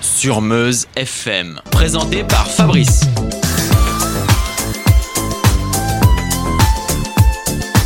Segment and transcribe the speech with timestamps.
[0.00, 3.00] Sur Meuse FM, présenté par Fabrice.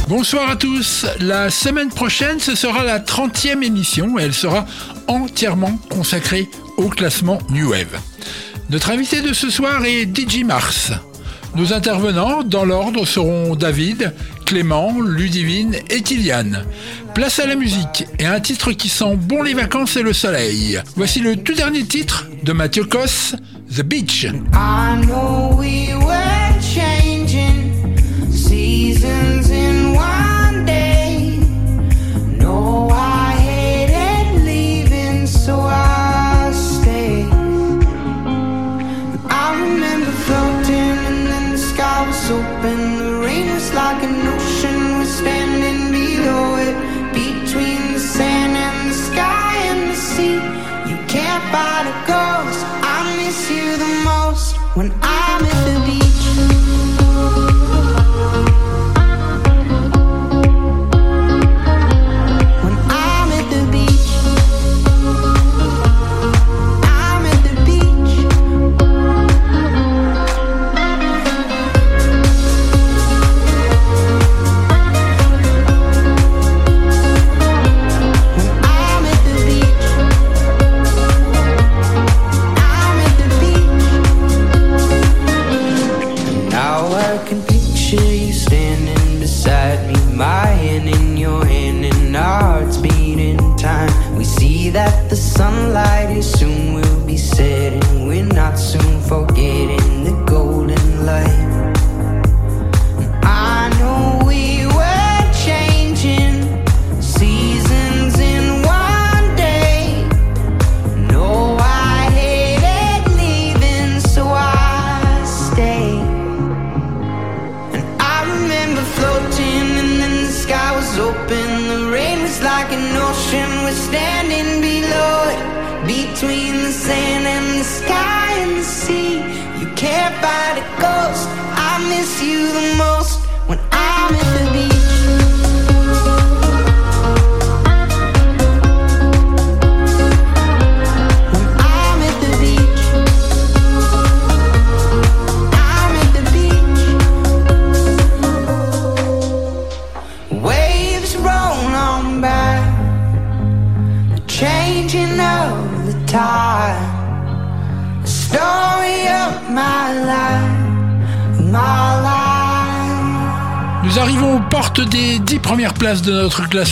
[0.09, 1.07] Bonsoir à tous.
[1.21, 4.67] La semaine prochaine, ce sera la 30e émission et elle sera
[5.07, 7.99] entièrement consacrée au classement New Wave.
[8.69, 10.93] Notre invité de ce soir est DJ Mars.
[11.55, 14.13] Nos intervenants, dans l'ordre, seront David,
[14.45, 16.63] Clément, Ludivine et Kylian.
[17.17, 20.79] Place à la musique et un titre qui sent bon les vacances et le soleil.
[20.97, 23.35] Voici le tout dernier titre de Mathieu Koss,
[23.75, 24.27] The Beach.
[54.77, 56.06] When I'm in place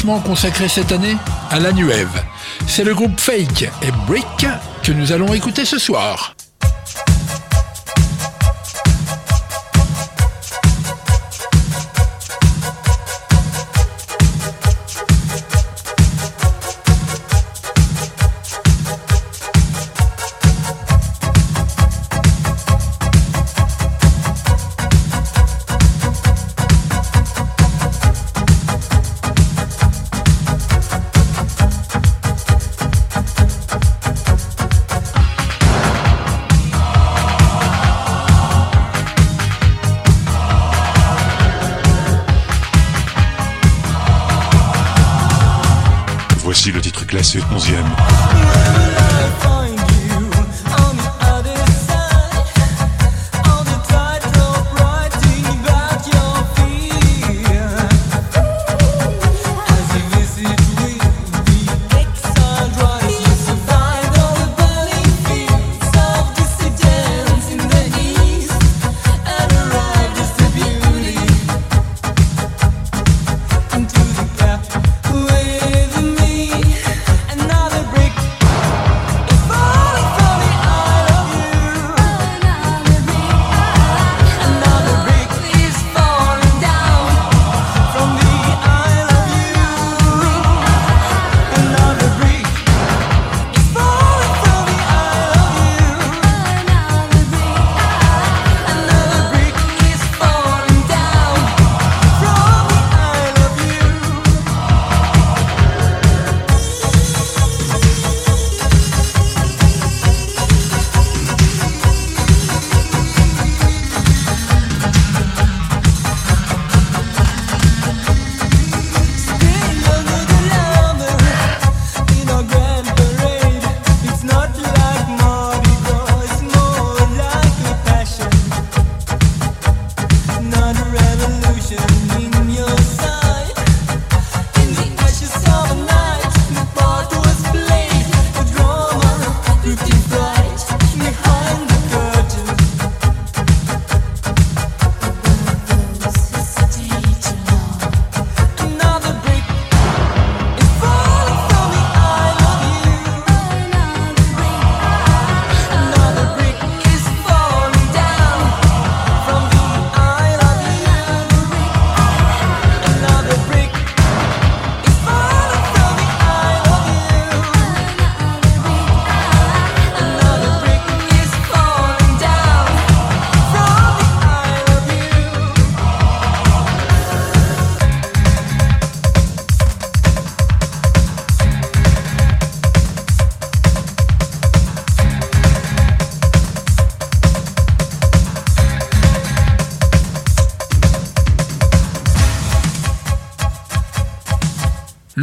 [0.05, 1.17] consacré cette année
[1.51, 2.23] à la Wave.
[2.67, 4.47] C'est le groupe Fake et Brick
[4.83, 6.34] que nous allons écouter ce soir.
[47.05, 49.54] Classé 11e.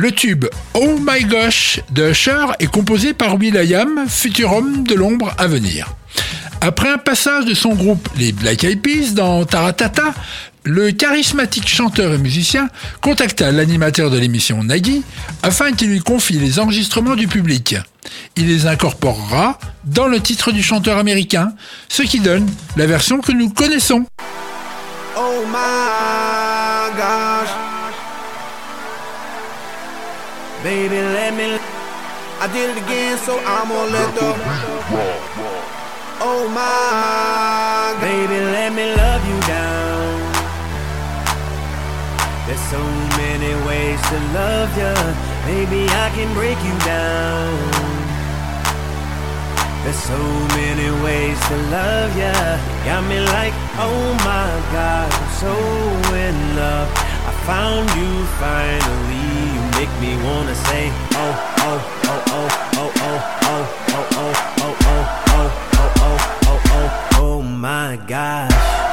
[0.01, 5.31] Le tube Oh My Gosh de Usher est composé par Will.i.am, futur homme de l'ombre
[5.37, 5.93] à venir.
[6.59, 10.15] Après un passage de son groupe les Black Eyed Peas dans Taratata,
[10.63, 12.67] le charismatique chanteur et musicien
[12.99, 15.03] contacta l'animateur de l'émission Nagui
[15.43, 17.75] afin qu'il lui confie les enregistrements du public.
[18.35, 21.53] Il les incorporera dans le titre du chanteur américain,
[21.89, 24.03] ce qui donne la version que nous connaissons.
[25.15, 27.70] Oh my gosh.
[30.63, 31.57] Baby, let me.
[32.39, 34.29] I did it again, so I'm gonna let the.
[36.21, 37.97] Oh my.
[37.99, 40.21] Baby, let me love you down.
[42.45, 42.77] There's so
[43.17, 44.93] many ways to love you.
[45.49, 47.57] Maybe I can break you down.
[49.81, 50.21] There's so
[50.61, 52.37] many ways to love ya.
[52.85, 55.53] Got me like, oh my God, I'm so
[56.13, 56.87] in love.
[57.25, 59.30] I found you finally.
[59.81, 64.77] Make me wanna say, oh, oh, oh, oh, oh, oh, oh, oh, oh, oh, oh,
[64.91, 68.90] oh, oh, oh, oh, oh, oh my gosh.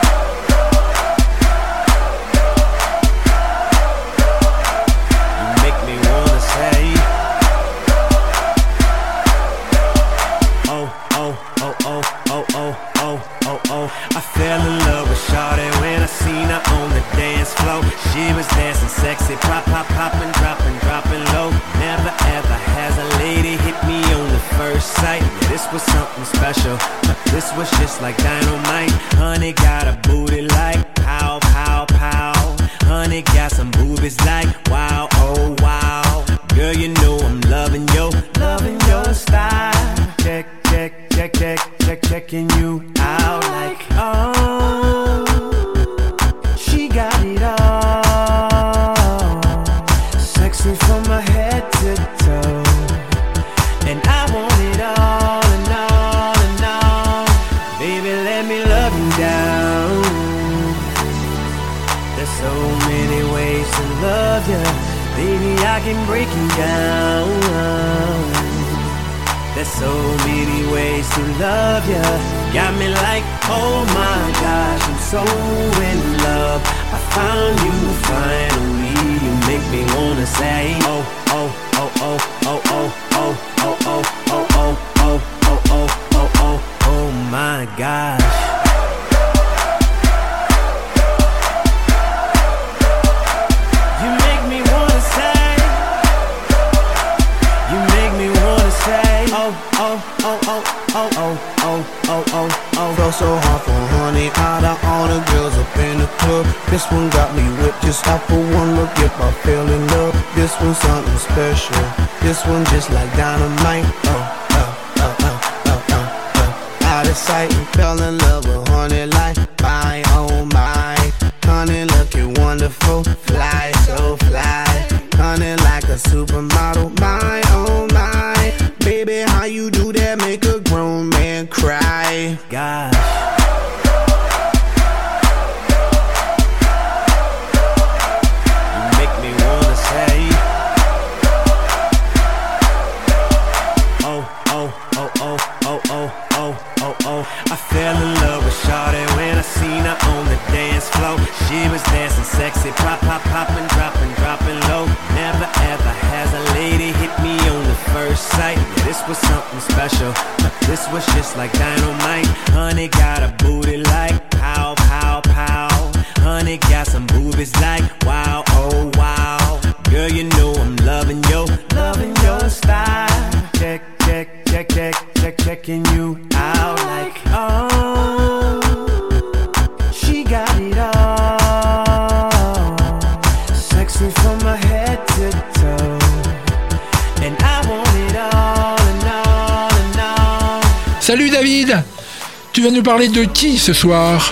[116.98, 120.96] Out of sight and fell in love with honey like my oh my.
[121.44, 124.66] Honey looking wonderful, fly so fly.
[125.14, 127.47] Honey like a supermodel, my.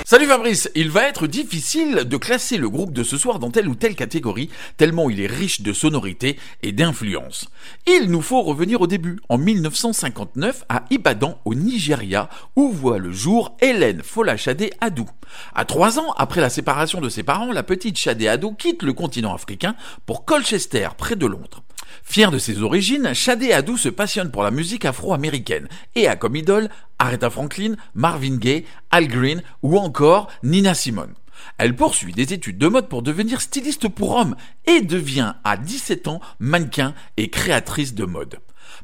[0.05, 3.69] Salut Fabrice, il va être difficile de classer le groupe de ce soir dans telle
[3.69, 7.49] ou telle catégorie, tellement il est riche de sonorités et d'influences.
[7.87, 13.13] Il nous faut revenir au début, en 1959 à Ibadan au Nigeria, où voit le
[13.13, 15.09] jour Hélène Folashade Adou.
[15.55, 18.95] À trois ans après la séparation de ses parents, la petite Shade Adou quitte le
[18.95, 21.63] continent africain pour Colchester, près de Londres.
[22.09, 26.37] Fier de ses origines, Shadé Adou se passionne pour la musique afro-américaine et a comme
[26.37, 26.71] idole
[27.01, 31.15] Aretha Franklin, Marvin Gaye, Al Green ou encore Nina Simone.
[31.59, 34.37] Elle poursuit des études de mode pour devenir styliste pour hommes
[34.67, 38.39] et devient à 17 ans mannequin et créatrice de mode.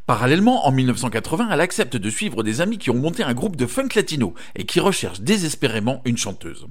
[0.07, 3.67] Parallèlement, en 1980, elle accepte de suivre des amis qui ont monté un groupe de
[3.67, 6.67] funk latino et qui recherchent désespérément une chanteuse.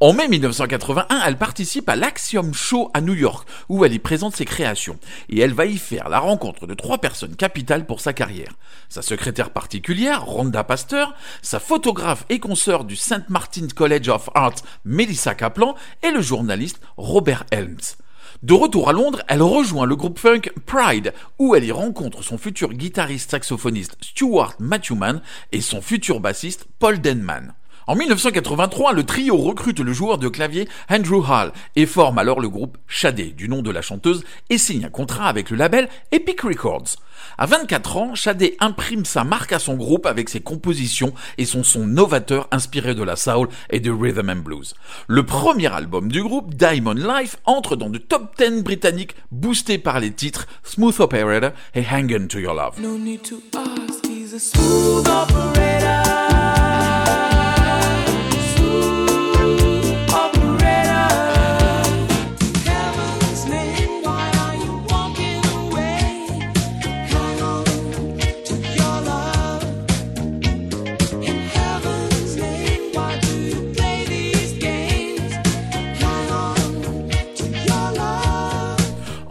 [0.00, 4.36] En mai 1981, elle participe à l'Axiom Show à New York, où elle y présente
[4.36, 4.98] ses créations,
[5.28, 8.52] et elle va y faire la rencontre de trois personnes capitales pour sa carrière.
[8.88, 13.28] Sa secrétaire particulière, Rhonda Pasteur, sa photographe et consoeur du St.
[13.28, 17.96] Martin's College of Art, Melissa Kaplan, et le journaliste Robert Helms.
[18.42, 22.38] De retour à Londres, elle rejoint le groupe funk Pride, où elle y rencontre son
[22.38, 25.20] futur guitariste saxophoniste Stuart Matthewman
[25.52, 27.52] et son futur bassiste Paul Denman.
[27.90, 32.48] En 1983, le trio recrute le joueur de clavier Andrew Hall et forme alors le
[32.48, 36.42] groupe Shadé, du nom de la chanteuse, et signe un contrat avec le label Epic
[36.42, 36.94] Records.
[37.36, 41.64] À 24 ans, Shadé imprime sa marque à son groupe avec ses compositions et son
[41.64, 44.74] son novateur inspiré de la soul et de rhythm and blues.
[45.08, 49.98] Le premier album du groupe, Diamond Life, entre dans le top 10 britannique boosté par
[49.98, 52.76] les titres Smooth Operator et Hang On To Your Love.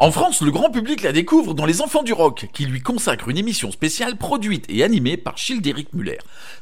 [0.01, 3.27] En France, le grand public la découvre dans Les Enfants du Rock, qui lui consacre
[3.27, 6.19] une émission spéciale produite et animée par Childéric Muller.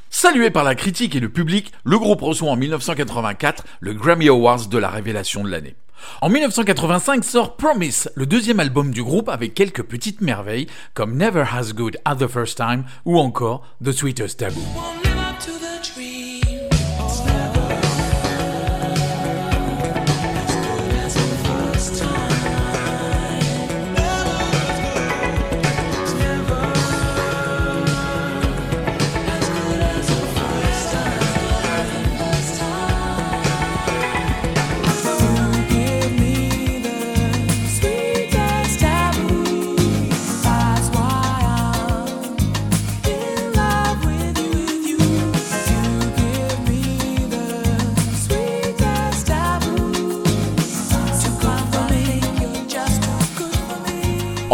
[0.09, 4.65] Salué par la critique et le public, le groupe reçoit en 1984 le Grammy Awards
[4.65, 5.75] de la révélation de l'année.
[6.21, 10.65] En 1985 sort Promise, le deuxième album du groupe avec quelques petites merveilles
[10.95, 14.65] comme Never Has Good at the First Time ou encore The Sweetest Taboo.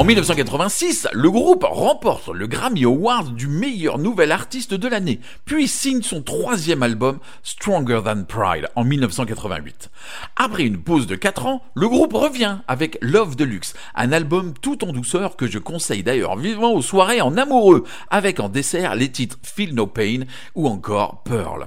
[0.04, 5.66] En 1986, le groupe remporte le Grammy Award du meilleur nouvel artiste de l'année, puis
[5.66, 9.90] signe son troisième album Stronger Than Pride en 1988.
[10.36, 14.84] Après une pause de 4 ans, le groupe revient avec Love Deluxe, un album tout
[14.84, 19.10] en douceur que je conseille d'ailleurs vivement aux soirées en amoureux, avec en dessert les
[19.10, 21.64] titres Feel No Pain ou encore Pearl.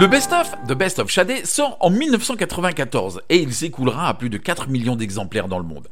[0.00, 4.38] Le best-of, The Best of Shadé, sort en 1994 et il s'écoulera à plus de
[4.38, 5.88] 4 millions d'exemplaires dans le monde.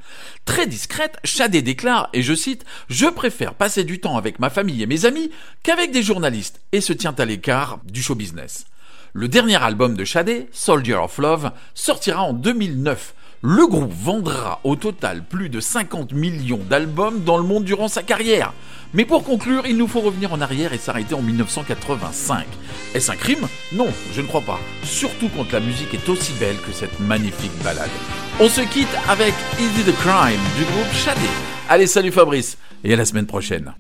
[0.46, 4.82] Très discrète, Shadé déclare, et je cite, Je préfère passer du temps avec ma famille
[4.82, 5.30] et mes amis
[5.62, 8.64] qu'avec des journalistes et se tient à l'écart du show business.
[9.12, 13.12] Le dernier album de Shadé, Soldier of Love, sortira en 2009
[13.42, 18.02] le groupe vendra au total plus de 50 millions d'albums dans le monde durant sa
[18.02, 18.52] carrière.
[18.94, 22.46] Mais pour conclure, il nous faut revenir en arrière et s'arrêter en 1985.
[22.94, 23.46] Est-ce un crime?
[23.72, 24.58] Non, je ne crois pas.
[24.82, 27.90] Surtout quand la musique est aussi belle que cette magnifique balade.
[28.40, 31.20] On se quitte avec Easy the Crime du groupe Shadé.
[31.68, 33.74] Allez, salut Fabrice et à la semaine prochaine.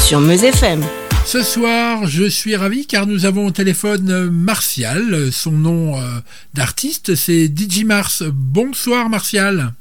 [0.00, 0.82] Sur Meuse FM.
[1.24, 5.30] Ce soir, je suis ravi car nous avons au téléphone Martial.
[5.30, 6.00] Son nom euh,
[6.54, 8.24] d'artiste, c'est DJ Mars.
[8.26, 9.72] Bonsoir Martial.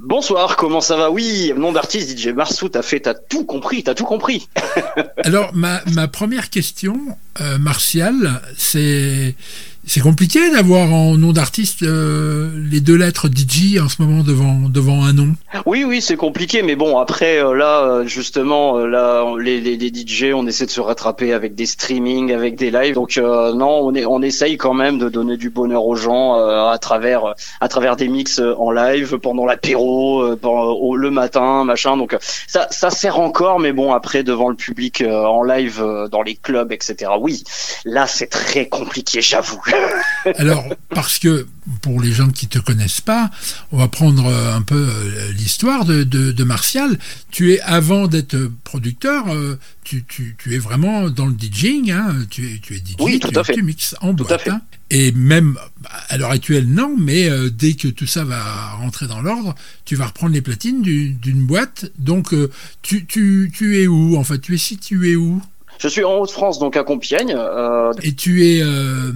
[0.00, 1.10] Bonsoir, comment ça va?
[1.10, 4.48] Oui, nom d'artiste DJ Marsou, t'as fait, t'as tout compris, t'as tout compris.
[5.24, 6.98] Alors, ma, ma première question,
[7.40, 9.34] euh, Martial, c'est
[9.86, 14.68] c'est compliqué d'avoir en nom d'artiste euh, les deux lettres DJ en ce moment devant
[14.68, 15.34] devant un nom.
[15.66, 19.88] Oui, oui, c'est compliqué, mais bon, après euh, là, euh, justement, là, les, les, les,
[19.88, 22.94] DJ, on essaie de se rattraper avec des streamings, avec des lives.
[22.94, 26.78] Donc non, on est, on essaye quand même de donner du bonheur aux gens à
[26.78, 31.96] travers à travers des mix en live pendant l'apéro, le matin, machin.
[31.96, 32.16] Donc
[32.46, 36.72] ça, ça sert encore, mais bon, après devant le public en live dans les clubs,
[36.72, 37.12] etc.
[37.20, 37.44] Oui,
[37.84, 39.60] là, c'est très compliqué, j'avoue.
[40.38, 41.46] Alors, parce que
[41.82, 43.30] pour les gens qui te connaissent pas,
[43.72, 46.98] on va prendre un peu euh, l'histoire de, de, Martial.
[47.30, 52.14] Tu es, avant d'être producteur, euh, tu, tu, tu, es vraiment dans le DJing, hein.
[52.30, 53.54] tu, es, tu es DJ, oui, tout tu, à fait.
[53.54, 54.48] tu mixes en boîte.
[54.48, 54.60] Hein.
[54.90, 55.58] Et même,
[56.08, 59.96] à l'heure actuelle, non, mais euh, dès que tout ça va rentrer dans l'ordre, tu
[59.96, 61.90] vas reprendre les platines d'une boîte.
[61.98, 62.34] Donc,
[62.82, 65.42] tu, tu, tu es où En fait, tu es situé où?
[65.78, 67.34] Je suis en Haute-France, donc à Compiègne.
[67.36, 67.92] Euh...
[68.02, 69.12] Et tu es euh,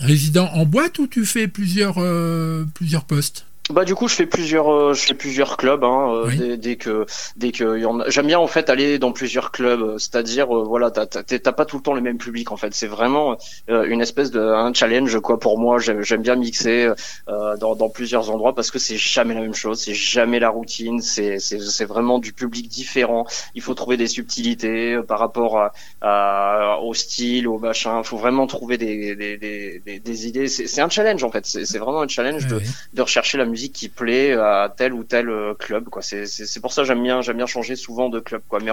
[0.00, 3.46] résident en boîte ou tu fais plusieurs, euh, plusieurs postes?
[3.70, 7.06] Bah du coup je fais plusieurs euh, je fais plusieurs clubs hein, euh, dès, que
[7.36, 8.10] dès que y en a...
[8.10, 11.76] j'aime bien en fait aller dans plusieurs clubs euh, c'est-à-dire voilà t'as t'as pas tout
[11.76, 12.74] le temps le même public en fait.
[12.74, 13.36] C'est vraiment
[13.68, 15.78] une espèce de un challenge quoi pour moi.
[15.78, 16.90] J'aime bien mixer
[17.28, 21.00] dans, dans plusieurs endroits parce que c'est jamais la même chose c'est jamais la routine
[21.00, 23.26] c'est c'est vraiment du public différent.
[23.54, 25.70] Il faut trouver des subtilités par rapport
[26.00, 28.02] à, au style au machin.
[28.02, 30.48] Faut vraiment trouver des des, des, des, idées.
[30.48, 31.46] C'est un challenge en fait.
[31.46, 32.60] C'est vraiment un challenge de,
[32.94, 36.02] de rechercher la musique qui plaît à tel ou tel euh, club quoi.
[36.02, 38.58] C'est pour ça j'aime bien j'aime bien changer souvent de club quoi.
[38.60, 38.70] Mais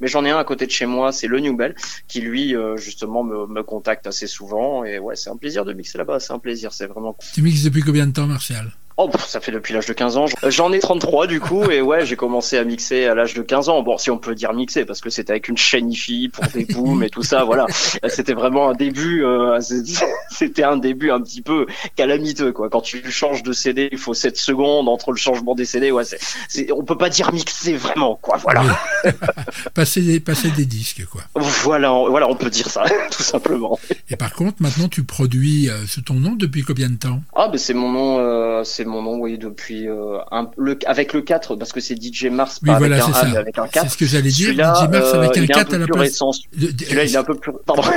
[0.00, 1.74] mais j'en ai un à côté de chez moi c'est le New Bell
[2.08, 4.84] qui lui euh, justement me, me contacte assez souvent.
[4.84, 6.20] Et ouais c'est un plaisir de mixer là-bas.
[6.20, 6.72] C'est un plaisir.
[6.72, 8.72] C'est vraiment tu mixes depuis combien de temps Martial?
[8.96, 10.26] Oh, ça fait depuis l'âge de 15 ans.
[10.48, 13.68] J'en ai 33 du coup, et ouais, j'ai commencé à mixer à l'âge de 15
[13.68, 13.82] ans.
[13.82, 16.64] Bon, si on peut dire mixer, parce que c'était avec une chaîne IFI pour des
[16.74, 17.66] booms et tout ça, voilà.
[18.08, 19.58] C'était vraiment un début, euh,
[20.30, 22.68] c'était un début un petit peu calamiteux, quoi.
[22.68, 26.04] Quand tu changes de CD, il faut 7 secondes entre le changement des CD, ouais,
[26.04, 28.64] c'est, on peut pas dire mixer vraiment, quoi, voilà.
[29.74, 31.22] passer, des, passer des disques, quoi.
[31.34, 33.78] Voilà, on, voilà, on peut dire ça, tout simplement.
[34.10, 37.22] Et par contre, maintenant, tu produis euh, sous ton nom depuis combien de temps?
[37.34, 41.12] Ah, ben c'est mon nom, euh, c'est mon nom, oui, depuis euh, un, le, avec
[41.12, 43.84] le 4, parce que c'est DJ Mars, pas avec, un, A, mais avec un 4.
[43.84, 46.12] C'est ce que j'allais dire, DJ Mars avec un 4 à la place.
[46.12, 47.52] Celui-là, il est un peu plus.
[47.66, 47.82] Pardon.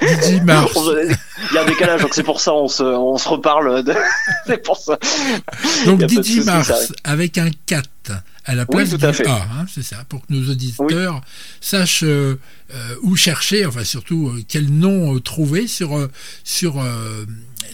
[0.00, 0.72] DJ Mars.
[0.76, 3.84] il y a un décalage, donc c'est pour ça, on se, on se reparle.
[3.84, 3.94] De...
[4.46, 4.98] c'est pour ça.
[5.86, 7.88] Donc DJ Mars avec un 4
[8.44, 11.20] à la place du A, hein, c'est ça, pour que nos auditeurs
[11.60, 12.38] sachent euh,
[12.74, 16.08] euh, où chercher, enfin surtout euh, quel nom trouver sur,
[16.42, 16.82] sur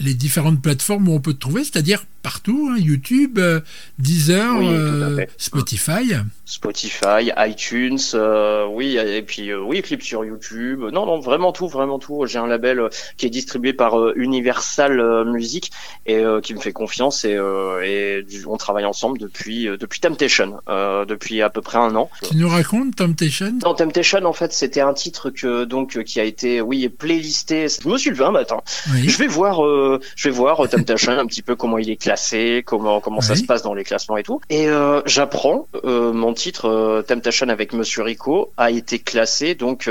[0.00, 3.60] les différentes plateformes où on peut te trouver, c'est-à-dire partout, hein, YouTube, euh,
[3.98, 6.14] Deezer, euh, Spotify.
[6.44, 10.80] Spotify, iTunes, euh, oui, et puis oui, clips sur YouTube.
[10.92, 12.26] Non, non, vraiment tout, vraiment tout.
[12.26, 15.70] J'ai un label qui est distribué par Universal Music
[16.06, 17.36] et qui me fait confiance et,
[17.84, 22.10] et on travaille ensemble depuis depuis Temptation, depuis à peu près un an.
[22.22, 23.58] Tu nous racontes Temptation?
[23.62, 27.66] Non, Temptation, en fait, c'était un titre que donc qui a été, oui, playlisté.
[27.68, 28.62] Je me suis levé un matin.
[28.86, 33.00] Je vais voir, je vais voir Temptation un petit peu comment il est classé, comment
[33.00, 34.40] comment ça se passe dans les classements et tout.
[34.48, 39.90] Et euh, j'apprends euh, mon titre euh, Temptation avec Monsieur Rico a été classé donc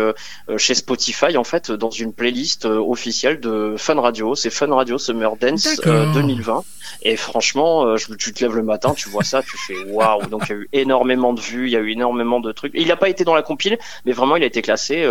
[0.57, 4.33] chez Spotify en fait dans une playlist officielle de Fun Radio.
[4.33, 6.63] C'est Fun Radio Summer Dance 2020.
[7.03, 10.25] Et franchement, je, tu te lèves le matin, tu vois ça, tu fais waouh.
[10.27, 12.71] Donc il y a eu énormément de vues, il y a eu énormément de trucs.
[12.73, 15.05] Il n'a pas été dans la compile, mais vraiment il a été classé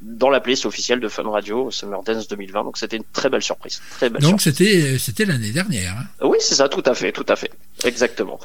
[0.00, 2.64] dans la playlist officielle de Fun Radio Summer Dance 2020.
[2.64, 3.82] Donc c'était une très belle surprise.
[3.90, 5.96] Très belle donc c'était c'était l'année dernière.
[5.98, 6.26] Hein.
[6.26, 7.50] Oui, c'est ça, tout à fait, tout à fait,
[7.84, 8.38] exactement.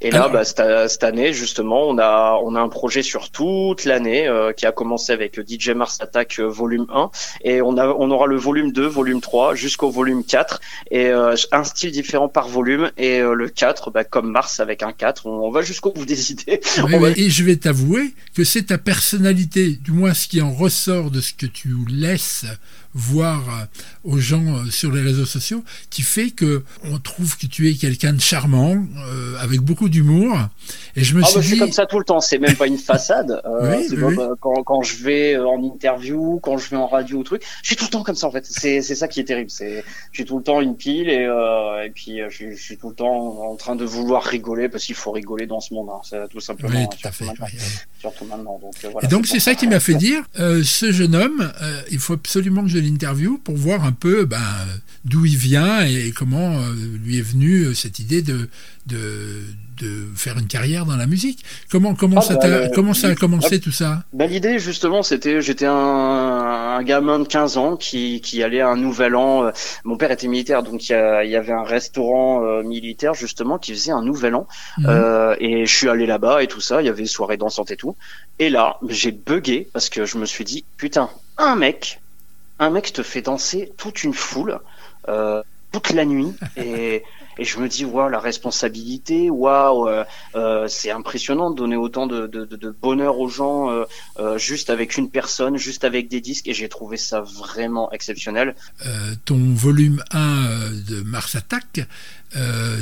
[0.00, 4.28] Et là, bah, cette, année, justement, on a, on a un projet sur toute l'année
[4.28, 7.10] euh, qui a commencé avec DJ Mars Attack euh, volume 1
[7.42, 10.60] et on, a, on aura le volume 2, volume 3 jusqu'au volume 4
[10.92, 12.92] et euh, un style différent par volume.
[12.96, 16.60] Et le 4, bah, comme Mars avec un 4, on, va jusqu'au bout des idées.
[17.16, 21.20] Et je vais t'avouer que c'est ta personnalité, du moins ce qui en ressort de
[21.20, 22.44] ce que tu laisses
[22.94, 23.64] voir euh,
[24.04, 27.74] aux gens euh, sur les réseaux sociaux, qui fait que on trouve que tu es
[27.74, 30.36] quelqu'un de charmant, euh, avec beaucoup d'humour.
[30.96, 31.58] Et je me ah suis bah, dit...
[31.58, 33.42] comme ça tout le temps, c'est même pas une façade.
[34.40, 37.76] quand, quand, je vais en interview, quand je vais en radio ou truc, je suis
[37.76, 38.46] tout le temps comme ça en fait.
[38.46, 39.50] C'est ça qui est terrible.
[39.50, 41.28] C'est je suis tout le temps une pile et,
[41.84, 45.12] et puis je, suis tout le temps en train de vouloir rigoler parce qu'il faut
[45.12, 45.88] rigoler dans ce monde.
[45.90, 46.00] Hein.
[46.04, 46.78] C'est tout simplement.
[46.78, 47.26] Oui, tout à fait.
[48.00, 48.58] Surtout maintenant.
[48.60, 51.52] Donc, voilà, et donc c'est ça qui m'a fait dire, ce jeune homme,
[51.90, 54.38] il faut absolument que je l'interview pour voir un peu ben,
[55.04, 58.48] d'où il vient et comment euh, lui est venue euh, cette idée de,
[58.86, 59.42] de,
[59.80, 61.44] de, faire une carrière dans la musique.
[61.70, 64.02] Comment, comment, ah, ça, bah, a, comment ça a commencé ah, tout ça?
[64.12, 68.68] bah, L'idée, justement, c'était j'étais un, un, gamin de 15 ans qui, qui allait à
[68.68, 69.44] un nouvel an.
[69.44, 69.50] Euh,
[69.84, 74.02] mon père était militaire, donc il y, avait un restaurant militaire, justement, qui faisait un
[74.02, 74.46] nouvel an.
[74.78, 75.36] Mhm.
[75.40, 76.82] et je suis allé là-bas et tout ça.
[76.82, 77.96] Il y avait soirée dansante et tout.
[78.38, 82.00] Et là, j'ai bugué parce que je me suis dit, putain, un mec
[82.58, 84.60] un mec te fait danser toute une foule
[85.08, 87.02] euh, toute la nuit et,
[87.38, 92.06] et je me dis waouh la responsabilité waouh euh, euh, c'est impressionnant de donner autant
[92.06, 93.84] de, de, de bonheur aux gens
[94.36, 98.54] juste avec une personne juste avec des disques et j'ai trouvé ça vraiment exceptionnel.
[99.24, 101.86] Ton volume 1 de Mars Attack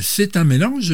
[0.00, 0.92] c'est un mélange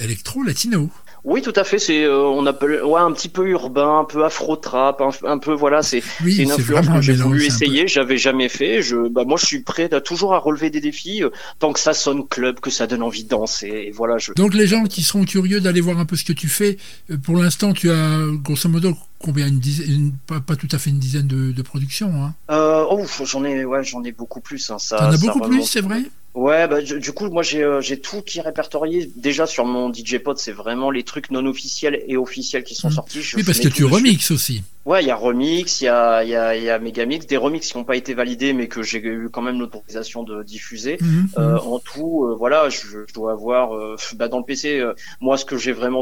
[0.00, 0.90] électro latino
[1.24, 1.78] oui, tout à fait.
[1.78, 5.52] C'est euh, on appelle ouais un petit peu urbain, un peu afro trap, un, peu
[5.52, 5.82] voilà.
[5.82, 7.86] C'est une influence que j'ai voulu essayer.
[7.86, 8.82] J'avais jamais fait.
[8.82, 11.80] Je bah moi je suis prêt à, toujours à relever des défis euh, tant que
[11.80, 13.68] ça sonne club, que ça donne envie de danser.
[13.68, 14.18] Et voilà.
[14.18, 14.32] Je...
[14.32, 16.78] Donc les gens qui seront curieux d'aller voir un peu ce que tu fais.
[17.10, 20.90] Euh, pour l'instant, tu as grosso modo combien une dizaine, pas, pas, tout à fait
[20.90, 22.24] une dizaine de, de productions.
[22.24, 22.34] Hein?
[22.50, 24.70] Euh, oh, j'en ai ouais j'en ai beaucoup plus.
[24.70, 24.96] Hein, ça.
[24.96, 26.02] T'en as beaucoup plus, c'est vrai?
[26.34, 29.10] Ouais, bah, du, coup, moi j'ai euh, j'ai tout qui est répertorié.
[29.16, 32.88] Déjà sur mon DJ Pod, c'est vraiment les trucs non officiels et officiels qui sont
[32.88, 32.92] mmh.
[32.92, 33.20] sortis.
[33.34, 34.62] oui, parce que tu remixes aussi.
[34.86, 37.36] Ouais, il y a remix, il y a il y a, y a Megamix, des
[37.36, 40.98] remix qui n'ont pas été validés, mais que j'ai eu quand même l'autorisation de diffuser.
[41.00, 41.28] Mmh, mmh.
[41.38, 44.82] Euh, en tout, euh, voilà, je, je, dois avoir euh, bah, dans le PC,
[45.20, 46.00] moi ce que j'ai vraiment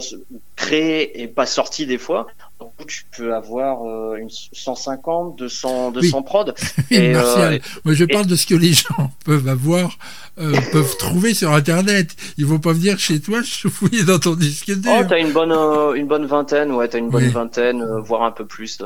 [0.56, 2.28] créé et pas sorti des fois.
[2.60, 6.54] Donc tu peux avoir une 150, 200, 200 prod.
[6.90, 9.96] et, Martial, moi je parle de ce que les gens peuvent avoir
[10.40, 12.14] euh, peuvent trouver sur Internet.
[12.36, 13.40] Ils vont pas venir chez toi
[13.70, 14.92] fouiller dans ton disque dur.
[14.96, 18.22] Oh, t'as une bonne, euh, une bonne vingtaine, ouais, t'as une bonne vingtaine, euh, voire
[18.22, 18.80] un peu plus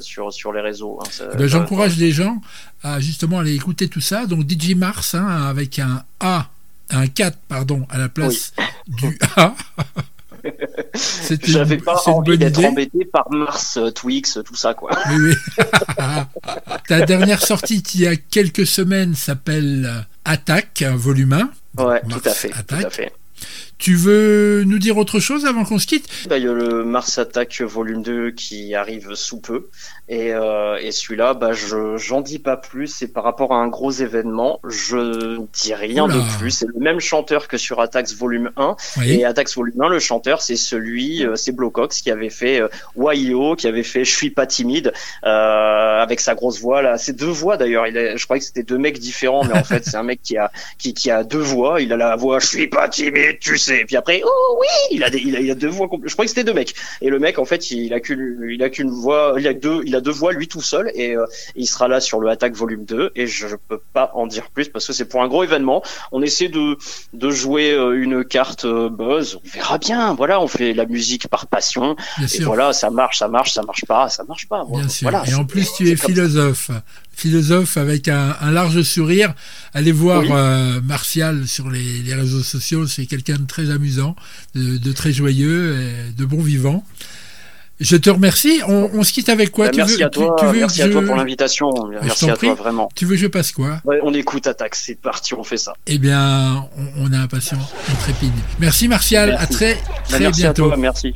[0.00, 0.98] sur, sur les réseaux.
[1.00, 2.40] Hein, eh ben, J'encourage les gens
[2.82, 4.26] à justement aller écouter tout ça.
[4.26, 6.48] Donc DJ Mars, hein, avec un A,
[6.90, 8.52] un 4, pardon, à la place
[8.88, 9.54] du A.
[11.42, 14.90] J'avais pas envie d'être embêté par Mars, Twix, tout ça, quoi.
[15.10, 15.64] Oui, oui.
[16.88, 21.32] Ta dernière sortie, il y a quelques semaines, s'appelle Attaque, volume
[21.76, 21.84] 1.
[21.84, 22.50] Ouais, tout à fait.
[22.50, 23.12] Tout à fait.
[23.78, 26.06] Tu veux nous dire autre chose avant qu'on se quitte?
[26.28, 29.68] Bah, Il y a le Mars Attack volume 2 qui arrive sous peu.
[30.10, 32.88] Et, euh, et celui-là, bah, je j'en dis pas plus.
[32.88, 34.60] C'est par rapport à un gros événement.
[34.68, 36.50] Je dis rien de plus.
[36.50, 38.76] C'est le même chanteur que sur Attax volume 1.
[39.06, 43.54] Et Attax volume 1, le chanteur, c'est celui, euh, c'est Blocox qui avait fait euh,
[43.56, 44.92] qui avait fait Je suis pas timide,
[45.24, 46.98] euh, avec sa grosse voix là.
[46.98, 47.86] C'est deux voix d'ailleurs.
[47.86, 50.36] Il je croyais que c'était deux mecs différents, mais en fait, c'est un mec qui
[50.36, 51.80] a qui, qui a deux voix.
[51.80, 54.96] Il a la voix Je suis pas timide, tu sais et puis après, oh oui,
[54.96, 55.88] il a, il a, deux voix.
[56.04, 56.74] Je crois que c'était deux mecs.
[57.00, 59.80] Et le mec, en fait, il a qu'une, il a qu'une voix, il a deux,
[59.86, 60.90] il a deux voix lui tout seul.
[60.94, 63.12] Et euh, il sera là sur le Attack Volume 2.
[63.16, 65.82] Et je, peux pas en dire plus parce que c'est pour un gros événement.
[66.12, 66.76] On essaie de,
[67.12, 69.38] de jouer euh, une carte euh, buzz.
[69.44, 70.14] On verra bien.
[70.14, 71.96] Voilà, on fait la musique par passion.
[72.20, 74.64] et voilà, ça marche, ça marche, ça marche pas, ça marche pas.
[74.70, 75.10] Bien sûr.
[75.26, 76.70] et en plus, tu es philosophe
[77.20, 79.34] philosophe avec un, large sourire.
[79.74, 84.16] Allez voir euh, Martial sur les, réseaux sociaux, c'est quelqu'un de très amusant,
[84.54, 86.84] de, très joyeux, et de bon vivant.
[87.80, 88.60] Je te remercie.
[88.68, 89.66] On, se quitte avec quoi?
[89.66, 90.36] Bah, Merci à toi.
[90.52, 91.70] merci à toi pour l'invitation.
[92.02, 92.90] Merci à toi vraiment.
[92.94, 93.80] Tu veux que je passe quoi?
[94.02, 94.74] On écoute Attaque.
[94.74, 95.72] C'est parti, on fait ça.
[95.86, 96.66] Eh bien,
[96.98, 97.58] on, est impatient,
[97.90, 98.32] on trépide.
[98.58, 99.36] Merci Martial.
[99.38, 100.66] À très bah, très merci bientôt.
[100.66, 101.14] À toi, merci.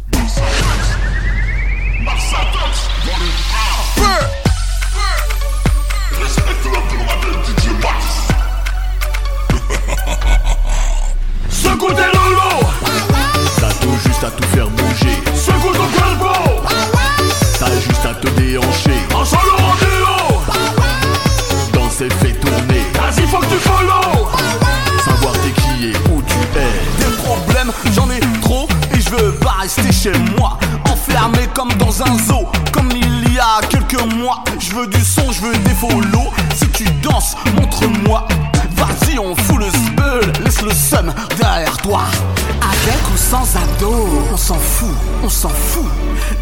[13.60, 16.53] T'as tout juste à tout faire bouger Secoue ton calbo
[17.64, 18.98] T'as juste à te déhancher.
[19.14, 20.42] En solo en duo.
[21.72, 24.28] Danser fait tourner Vas-y faut que tu follow.
[25.02, 27.04] Savoir t'es qui et où tu es.
[27.04, 30.58] Des problèmes j'en ai trop Et je veux pas rester chez moi.
[30.90, 32.46] Enfermé comme dans un zoo.
[32.70, 34.44] Comme il y a quelques mois.
[34.58, 36.32] Je veux du son, je veux des follow.
[36.54, 38.28] Si tu danses, montre-moi.
[38.76, 42.02] Vas-y, on fout le spell, laisse le seum derrière toi.
[43.14, 43.92] Ou sans ado,
[44.32, 44.88] on s'en fout,
[45.22, 45.86] on s'en fout.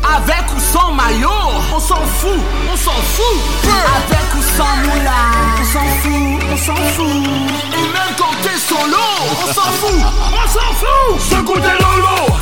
[0.03, 1.29] Avec ou sans maillot,
[1.75, 2.41] on s'en fout,
[2.73, 3.41] on s'en fout.
[3.65, 5.21] Avec ou sans moula,
[5.61, 7.29] on s'en fout, on s'en fout.
[7.77, 9.05] Et même quand t'es solo,
[9.43, 11.21] on s'en fout, on s'en fout.
[11.21, 12.37] Secoue tes lolo.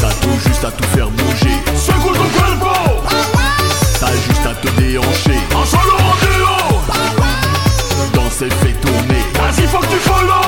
[0.00, 1.62] T'as tout juste à tout faire bouger.
[1.76, 2.74] Secoue ton corpo.
[4.00, 5.40] T'as juste à te déhancher.
[5.54, 6.80] En solo en duo.
[8.12, 9.22] Danser fait tourner.
[9.34, 10.45] Vas-y, faut que tu follow.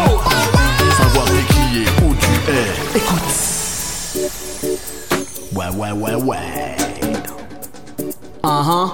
[5.78, 6.76] Ouais, ouais, ouais, ouais.
[8.42, 8.90] Uh -huh.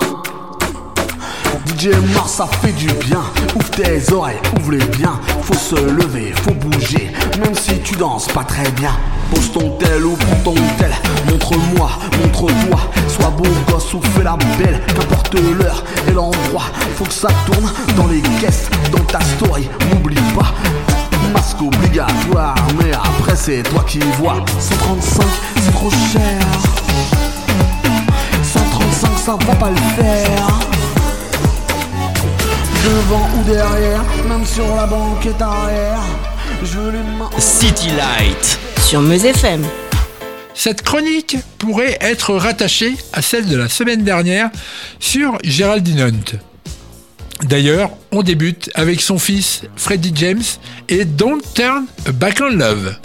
[1.67, 3.23] DJ Mars, ça fait du bien.
[3.57, 5.19] Ouvre tes oreilles, ouvre-les bien.
[5.45, 7.11] Faut se lever, faut bouger.
[7.41, 8.93] Même si tu danses pas très bien.
[9.31, 10.93] Pose ton tel ou prends ton tel.
[11.31, 11.89] Montre-moi,
[12.21, 12.81] montre-toi.
[13.09, 14.79] Sois beau gosse ou fais la belle.
[14.95, 16.69] Qu'importe l'heure et l'endroit.
[16.97, 19.71] Faut que ça tourne dans les caisses, dans ta story.
[19.89, 20.53] N'oublie pas.
[21.45, 24.43] Masque obligatoire, mais après c'est toi qui vois.
[24.59, 25.27] 135,
[25.63, 26.41] c'est trop cher.
[28.43, 30.49] 135, ça va pas le faire
[32.83, 36.01] devant ou derrière, même sur la banquette arrière.
[36.63, 37.29] Je les mains.
[37.37, 39.67] City Light sur Meuse FM.
[40.55, 44.49] Cette chronique pourrait être rattachée à celle de la semaine dernière
[44.99, 46.54] sur Géraldine Hunt.
[47.45, 50.43] D'ailleurs, on débute avec son fils Freddie James
[50.89, 52.97] et Don't Turn Back on Love.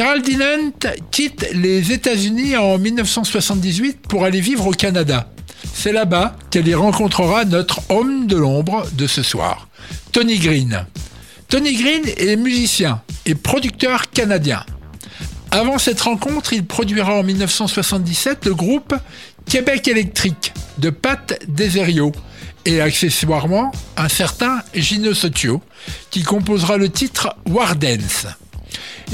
[0.00, 5.30] Hunt quitte les États-Unis en 1978 pour aller vivre au Canada.
[5.72, 9.68] C'est là-bas qu'elle y rencontrera notre homme de l'ombre de ce soir,
[10.10, 10.84] Tony Green.
[11.48, 14.64] Tony Green est musicien et producteur canadien.
[15.50, 18.94] Avant cette rencontre, il produira en 1977 le groupe
[19.46, 22.10] Québec électrique de Pat Deserio
[22.64, 25.62] et accessoirement un certain Gino Sotio
[26.10, 28.26] qui composera le titre War Dance.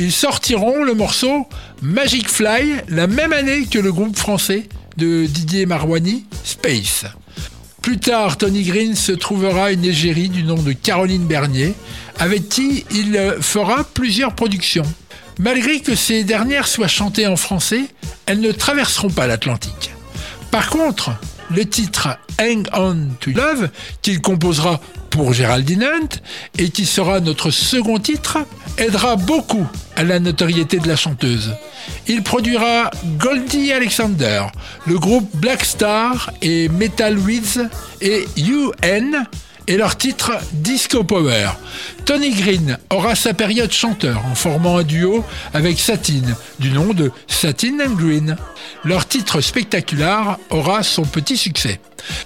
[0.00, 1.46] Ils sortiront le morceau
[1.82, 7.04] Magic Fly la même année que le groupe français de Didier Marouani, Space.
[7.82, 11.74] Plus tard, Tony Green se trouvera une égérie du nom de Caroline Bernier,
[12.18, 14.86] avec qui il fera plusieurs productions.
[15.38, 17.84] Malgré que ces dernières soient chantées en français,
[18.24, 19.90] elles ne traverseront pas l'Atlantique.
[20.50, 21.10] Par contre,
[21.50, 22.08] le titre
[22.38, 23.68] Hang On to Love,
[24.02, 26.08] qu'il composera pour Geraldine Hunt
[26.58, 28.38] et qui sera notre second titre,
[28.78, 31.54] aidera beaucoup à la notoriété de la chanteuse.
[32.06, 34.44] Il produira Goldie Alexander,
[34.86, 37.68] le groupe Black Star et Metal Weeds
[38.00, 39.24] et UN
[39.70, 41.50] et leur titre Disco Power.
[42.04, 47.12] Tony Green aura sa période chanteur en formant un duo avec Satine, du nom de
[47.28, 48.36] Satin and Green.
[48.82, 51.80] Leur titre spectaculaire aura son petit succès.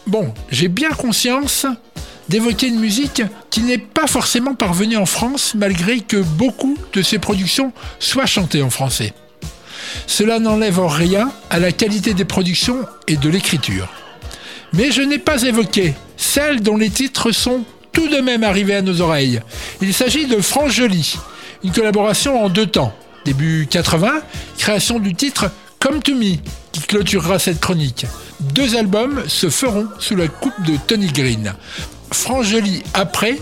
[0.06, 1.66] Bon, j'ai bien conscience
[2.30, 7.18] d'évoquer une musique qui n'est pas forcément parvenue en France malgré que beaucoup de ses
[7.18, 9.12] productions soient chantées en français.
[10.06, 14.03] Cela n'enlève rien à la qualité des productions et de l'écriture.
[14.76, 18.82] Mais je n'ai pas évoqué celles dont les titres sont tout de même arrivés à
[18.82, 19.40] nos oreilles.
[19.80, 21.14] Il s'agit de France Jolie,
[21.62, 22.92] une collaboration en deux temps.
[23.24, 24.20] Début 80,
[24.58, 26.36] création du titre Come to Me,
[26.72, 28.06] qui clôturera cette chronique.
[28.40, 31.54] Deux albums se feront sous la coupe de Tony Green.
[32.10, 33.38] France Jolie, après,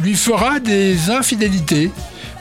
[0.00, 1.90] lui fera des infidélités,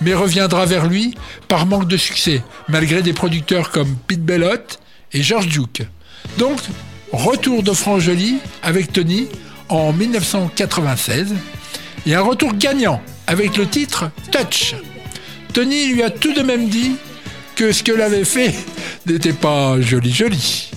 [0.01, 1.15] mais reviendra vers lui
[1.47, 4.79] par manque de succès, malgré des producteurs comme Pete Bellotte
[5.13, 5.87] et George Duke.
[6.37, 6.59] Donc,
[7.11, 9.27] retour de France Jolie avec Tony
[9.69, 11.35] en 1996
[12.05, 14.75] et un retour gagnant avec le titre Touch.
[15.53, 16.95] Tony lui a tout de même dit
[17.55, 18.53] que ce qu'elle avait fait
[19.05, 20.71] n'était pas joli joli.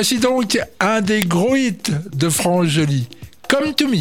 [0.00, 3.06] Voici donc un des gros hits de France Jolie,
[3.50, 3.98] Come to Me.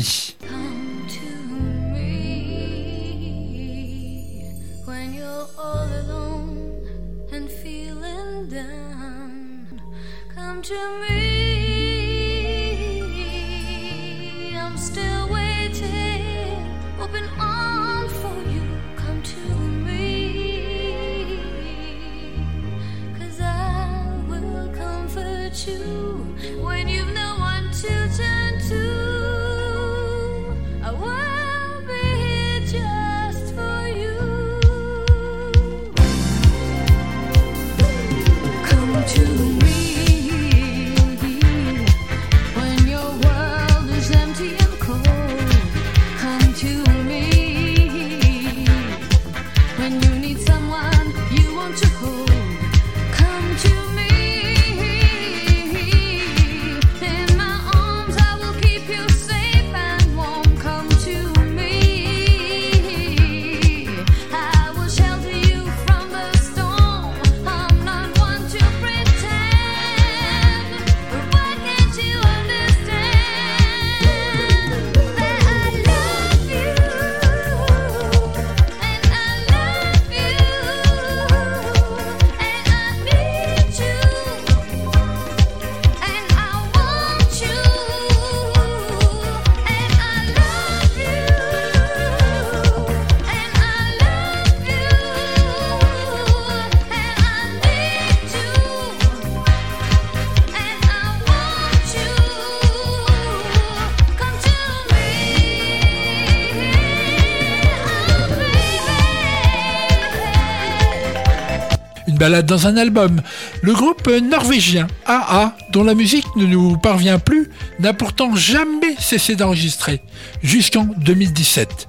[112.29, 113.21] Dans un album.
[113.61, 117.49] Le groupe norvégien AA, dont la musique ne nous parvient plus,
[117.79, 120.01] n'a pourtant jamais cessé d'enregistrer,
[120.41, 121.87] jusqu'en 2017.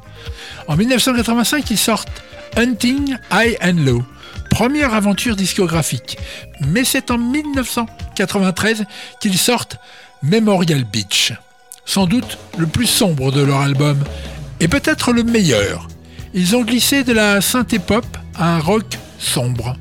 [0.69, 2.23] En 1985, ils sortent
[2.57, 4.03] Hunting High and Low,
[4.51, 6.19] première aventure discographique.
[6.61, 8.85] Mais c'est en 1993
[9.21, 9.77] qu'ils sortent
[10.23, 11.33] Memorial Beach,
[11.85, 13.99] sans doute le plus sombre de leur album,
[14.61, 15.89] et peut-être le meilleur.
[16.35, 18.05] Ils ont glissé de la synthé pop
[18.37, 19.77] à un rock sombre.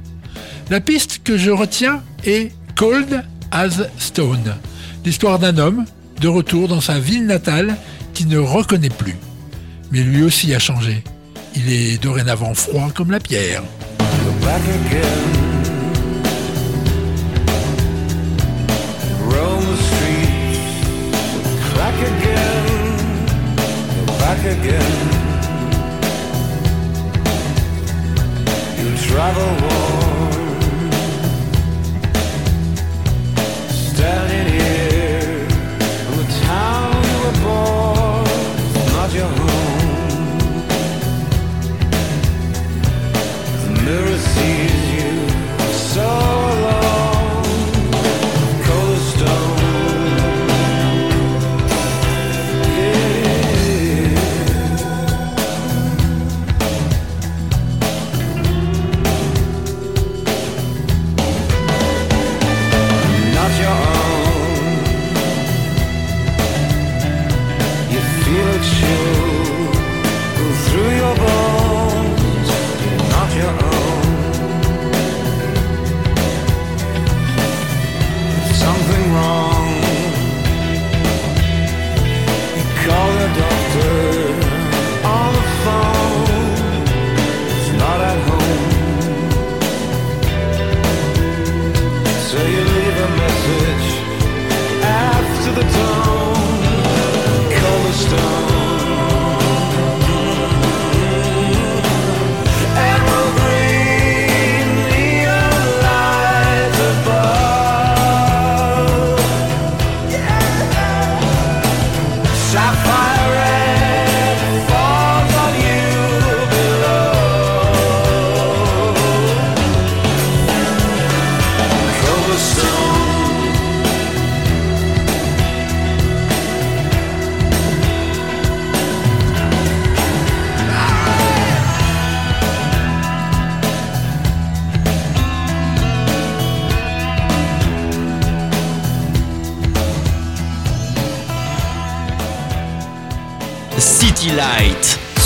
[0.70, 4.55] La piste que je retiens est Cold as Stone,
[5.03, 5.86] l'histoire d'un homme
[6.22, 7.76] de retour dans sa ville natale
[8.13, 9.17] qui ne reconnaît plus.
[9.91, 11.03] Mais lui aussi a changé.
[11.55, 13.63] Il est dorénavant froid comme la pierre.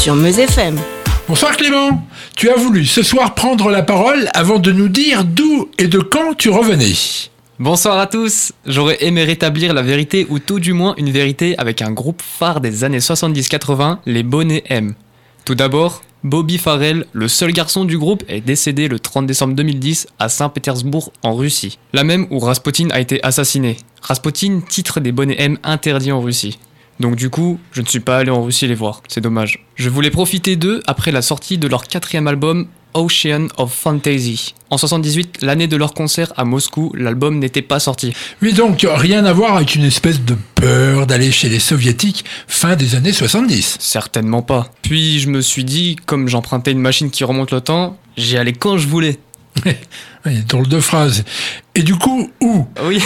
[0.03, 0.77] Sur Meuse FM.
[1.29, 2.05] Bonsoir Clément.
[2.35, 5.99] Tu as voulu ce soir prendre la parole avant de nous dire d'où et de
[5.99, 6.91] quand tu revenais.
[7.57, 8.51] Bonsoir à tous.
[8.65, 12.59] J'aurais aimé rétablir la vérité ou tout du moins une vérité avec un groupe phare
[12.59, 14.93] des années 70-80, les Bonnets M.
[15.45, 20.07] Tout d'abord, Bobby Farrell, le seul garçon du groupe, est décédé le 30 décembre 2010
[20.19, 21.79] à Saint-Pétersbourg, en Russie.
[21.93, 23.77] La même où Rasputin a été assassiné.
[24.01, 26.59] Rasputin, titre des bonnets M interdits en Russie.
[26.99, 29.65] Donc du coup, je ne suis pas allé en Russie les voir, c'est dommage.
[29.75, 34.53] Je voulais profiter d'eux après la sortie de leur quatrième album Ocean of Fantasy.
[34.69, 38.13] En 78, l'année de leur concert à Moscou, l'album n'était pas sorti.
[38.41, 42.75] Oui, donc rien à voir avec une espèce de peur d'aller chez les soviétiques fin
[42.75, 43.77] des années 70.
[43.79, 44.69] Certainement pas.
[44.81, 48.53] Puis je me suis dit, comme j'empruntais une machine qui remonte le temps, j'y allais
[48.53, 49.19] quand je voulais.
[50.47, 51.23] drôle de phrase.
[51.75, 53.01] Et du coup, où Oui,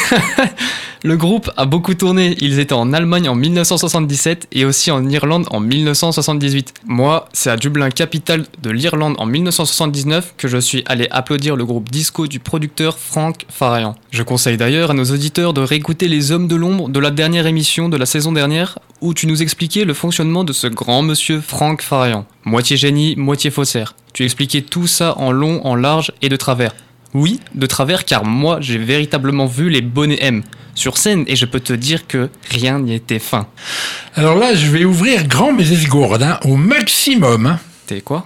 [1.04, 2.36] le groupe a beaucoup tourné.
[2.42, 6.74] Ils étaient en Allemagne en 1977 et aussi en Irlande en 1978.
[6.86, 11.66] Moi, c'est à Dublin, capitale de l'Irlande en 1979, que je suis allé applaudir le
[11.66, 13.96] groupe disco du producteur Frank Farian.
[14.12, 17.48] Je conseille d'ailleurs à nos auditeurs de réécouter Les Hommes de l'Ombre de la dernière
[17.48, 21.42] émission de la saison dernière, où tu nous expliquais le fonctionnement de ce grand monsieur
[21.42, 22.26] Frank Farian.
[22.46, 23.96] Moitié génie, moitié faussaire.
[24.14, 26.74] Tu expliquais tout ça en long, en large et de travers.
[27.14, 30.44] Oui, de travers car moi j'ai véritablement vu les bonnets M
[30.76, 33.48] sur scène et je peux te dire que rien n'y était fin.
[34.16, 37.46] Alors là, je vais ouvrir grand mes esgourdes hein, au maximum.
[37.46, 37.60] Hein.
[37.88, 38.26] T'es quoi?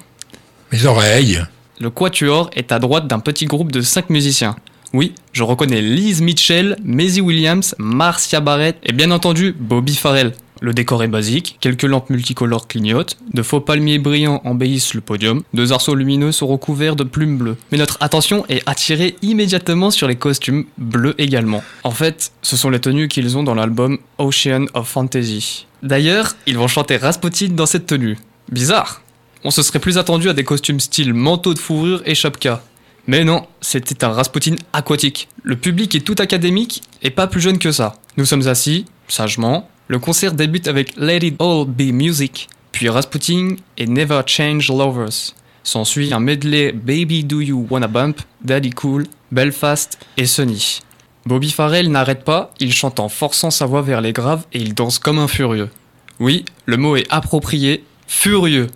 [0.71, 1.43] Mes oreilles.
[1.79, 4.55] Le quatuor est à droite d'un petit groupe de 5 musiciens.
[4.93, 10.33] Oui, je reconnais Liz Mitchell, Maisie Williams, Marcia Barrett et bien entendu Bobby Farrell.
[10.63, 15.41] Le décor est basique, quelques lampes multicolores clignotent, de faux palmiers brillants embellissent le podium,
[15.55, 17.57] deux arceaux lumineux sont recouverts de plumes bleues.
[17.71, 21.63] Mais notre attention est attirée immédiatement sur les costumes bleus également.
[21.83, 25.65] En fait, ce sont les tenues qu'ils ont dans l'album Ocean of Fantasy.
[25.81, 28.19] D'ailleurs, ils vont chanter Rasputin dans cette tenue.
[28.51, 29.01] Bizarre
[29.43, 32.61] On se serait plus attendu à des costumes style manteau de fourrure et chapka.
[33.07, 35.27] Mais non, c'était un Rasputin aquatique.
[35.41, 37.95] Le public est tout académique et pas plus jeune que ça.
[38.17, 43.57] Nous sommes assis, sagement, le concert débute avec Let It All Be Music, puis Rasputin
[43.77, 45.33] et Never Change Lovers.
[45.65, 50.79] S'ensuit un medley Baby Do You Wanna Bump, Daddy Cool, Belfast et Sunny.
[51.25, 54.73] Bobby Farrell n'arrête pas, il chante en forçant sa voix vers les graves et il
[54.73, 55.69] danse comme un furieux.
[56.21, 58.67] Oui, le mot est approprié, furieux.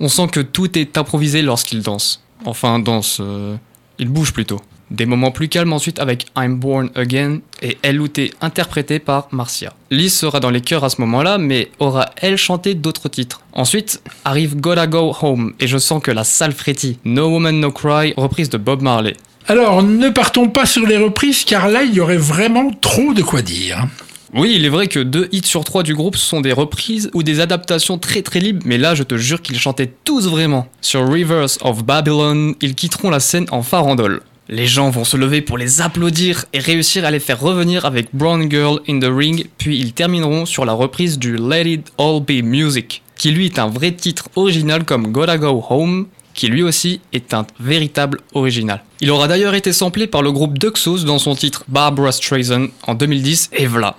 [0.00, 2.24] On sent que tout est improvisé lorsqu'il danse.
[2.44, 3.18] Enfin, danse.
[3.20, 3.54] Euh,
[4.00, 4.60] il bouge plutôt.
[4.90, 9.72] Des moments plus calmes ensuite avec I'm Born Again et LOT interprété par Marcia.
[9.90, 13.40] Liz sera dans les chœurs à ce moment-là, mais aura elle chanté d'autres titres.
[13.52, 16.98] Ensuite arrive Gotta Go Home et je sens que la salle frétille.
[17.04, 19.14] No Woman No Cry, reprise de Bob Marley.
[19.46, 23.22] Alors ne partons pas sur les reprises car là il y aurait vraiment trop de
[23.22, 23.86] quoi dire.
[24.32, 27.24] Oui, il est vrai que deux hits sur trois du groupe sont des reprises ou
[27.24, 30.68] des adaptations très très libres, mais là je te jure qu'ils chantaient tous vraiment.
[30.80, 34.22] Sur Rivers of Babylon, ils quitteront la scène en farandole.
[34.52, 38.08] Les gens vont se lever pour les applaudir et réussir à les faire revenir avec
[38.12, 42.20] Brown Girl in the Ring, puis ils termineront sur la reprise du Let It All
[42.20, 46.64] Be Music, qui lui est un vrai titre original comme Gotta Go Home, qui lui
[46.64, 48.82] aussi est un véritable original.
[49.00, 52.96] Il aura d'ailleurs été samplé par le groupe Duxos dans son titre Barbara Streisand en
[52.96, 53.94] 2010 et voilà.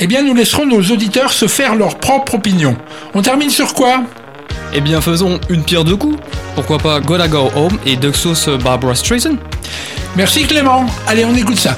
[0.00, 2.76] Eh bien, nous laisserons nos auditeurs se faire leur propre opinion.
[3.14, 4.02] On termine sur quoi?
[4.72, 6.18] Eh bien, faisons une pierre deux coups.
[6.54, 9.36] Pourquoi pas Gotta Go Home et Duxos Barbara Streisand
[10.16, 10.86] Merci Clément.
[11.06, 11.76] Allez, on écoute ça.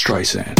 [0.00, 0.59] Streisand.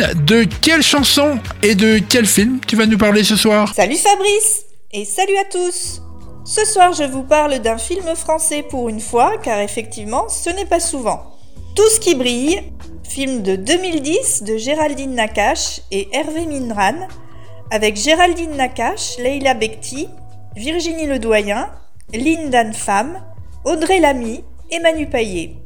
[0.00, 4.64] De quelle chanson et de quel film tu vas nous parler ce soir Salut Fabrice
[4.92, 6.00] et salut à tous
[6.46, 10.64] Ce soir je vous parle d'un film français pour une fois car effectivement ce n'est
[10.64, 11.36] pas souvent.
[11.76, 12.62] Tout ce qui brille,
[13.06, 17.06] film de 2010 de Géraldine Nakache et Hervé Minran
[17.70, 20.08] avec Géraldine Nakache, Leila Bekti,
[20.56, 21.68] Virginie Ledoyen,
[22.14, 23.22] Lynn Femme,
[23.66, 25.56] Audrey Lamy et Manu Paillet.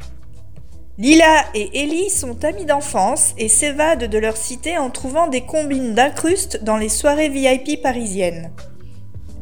[0.97, 5.93] Lila et Ellie sont amies d'enfance et s'évadent de leur cité en trouvant des combines
[5.93, 8.53] d'incrustes dans les soirées VIP parisiennes.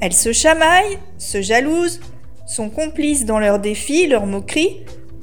[0.00, 2.00] Elles se chamaillent, se jalousent,
[2.46, 4.80] sont complices dans leurs défis, leurs moqueries,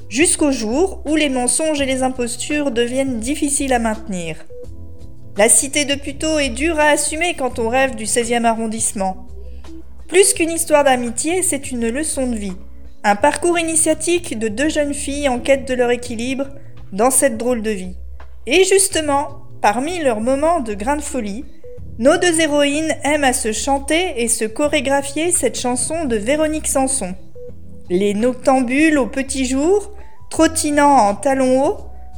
[0.07, 4.45] jusqu'au jour où les mensonges et les impostures deviennent difficiles à maintenir.
[5.35, 9.27] La cité de Puteaux est dure à assumer quand on rêve du 16e arrondissement.
[10.07, 12.57] Plus qu'une histoire d'amitié, c'est une leçon de vie.
[13.05, 16.47] Un parcours initiatique de deux jeunes filles en quête de leur équilibre
[16.91, 17.95] dans cette drôle de vie.
[18.45, 21.45] Et justement, parmi leurs moments de grande folie,
[21.97, 27.15] nos deux héroïnes aiment à se chanter et se chorégraphier cette chanson de Véronique Sanson.
[27.89, 29.93] Les noctambules au petit jour,
[30.29, 31.77] trottinant en talons hauts,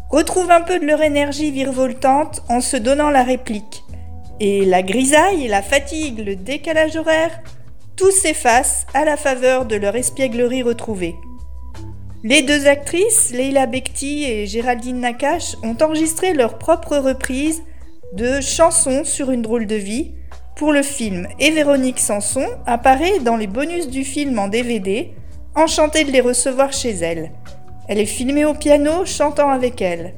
[0.10, 3.84] retrouvent un peu de leur énergie virevoltante en se donnant la réplique.
[4.40, 7.40] Et la grisaille, la fatigue, le décalage horaire
[7.96, 11.16] tout s'efface à la faveur de leur espièglerie retrouvée.
[12.24, 17.64] Les deux actrices, Leila Bekti et Géraldine Nakache, ont enregistré leur propre reprise
[18.14, 20.12] de Chansons sur une drôle de vie
[20.56, 25.12] pour le film et Véronique Sanson apparaît dans les bonus du film en DVD,
[25.56, 27.32] enchantée de les recevoir chez elle.
[27.88, 30.14] Elle est filmée au piano, chantant avec elle.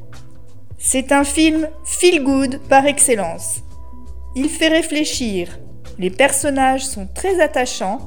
[0.78, 3.62] C'est un film feel good par excellence.
[4.36, 5.60] Il fait réfléchir,
[6.00, 8.00] les personnages sont très attachants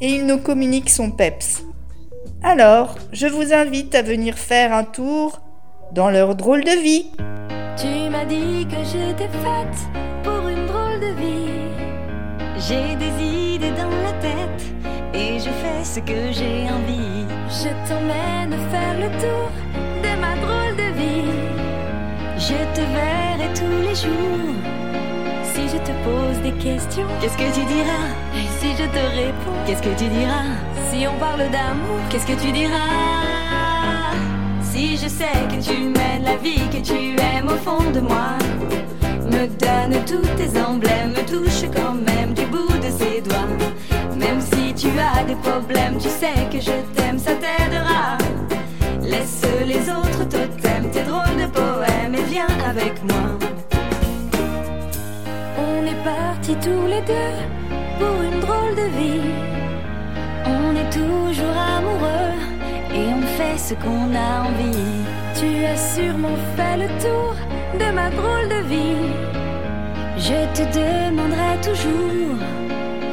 [0.00, 1.62] et ils nous communiquent son peps.
[2.42, 5.40] Alors, je vous invite à venir faire un tour
[5.92, 7.06] dans leur drôle de vie.
[7.76, 9.78] Tu m'as dit que j'étais faite
[10.22, 11.44] pour une drôle de vie.
[12.56, 14.64] J'ai des idées dans la tête
[15.14, 17.24] et je fais ce que j'ai envie.
[17.48, 19.50] Je t'emmène faire le tour
[20.02, 21.34] de ma drôle de vie.
[22.36, 24.44] Je te verrai tous les jours
[25.54, 28.08] si je te pose des questions, qu'est-ce que tu diras?
[28.34, 30.50] Et si je te réponds, qu'est-ce que tu diras?
[30.90, 34.10] Si on parle d'amour, qu'est-ce que tu diras?
[34.60, 36.98] Si je sais que tu mènes la vie que tu
[37.28, 38.30] aimes au fond de moi,
[39.30, 43.52] me donne tous tes emblèmes, me touche quand même du bout de ses doigts.
[44.16, 48.18] Même si tu as des problèmes, tu sais que je t'aime, ça t'aidera.
[49.02, 53.53] Laisse les autres totems, tes drôles de poèmes et viens avec moi
[56.52, 57.36] tous les deux
[57.98, 59.30] pour une drôle de vie.
[60.44, 62.36] On est toujours amoureux
[62.92, 65.04] et on fait ce qu'on a envie.
[65.34, 67.34] Tu as sûrement fait le tour
[67.80, 69.08] de ma drôle de vie.
[70.18, 72.36] Je te demanderai toujours.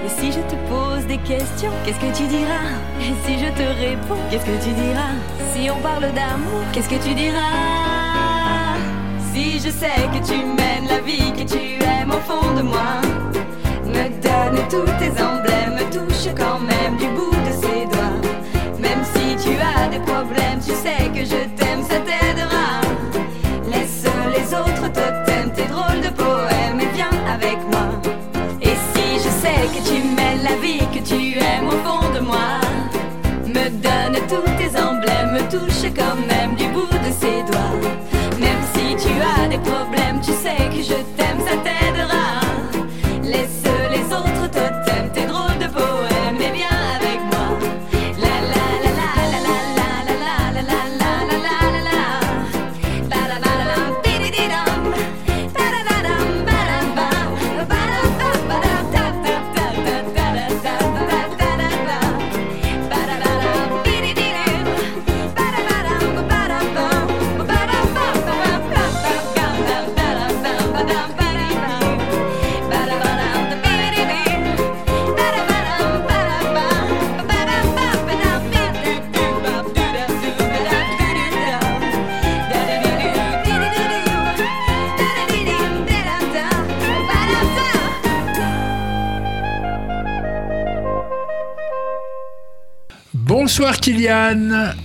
[0.06, 2.70] Et si je te pose des questions, qu'est-ce que tu diras?
[3.00, 5.16] Et si je te réponds, qu'est-ce que tu diras?
[5.54, 8.76] Si on parle d'amour, qu'est-ce que tu diras?
[9.34, 13.02] Si je sais que tu mènes la vie que tu au fond de moi,
[13.86, 18.22] me donne tous tes emblèmes, me touche quand même du bout de ses doigts.
[18.80, 22.00] Même si tu as des problèmes, tu sais que je t'aime, ça